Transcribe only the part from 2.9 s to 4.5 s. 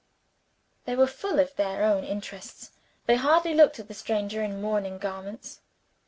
they hardly looked at the stranger